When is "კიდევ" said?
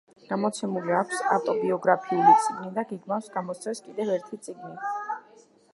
3.89-4.15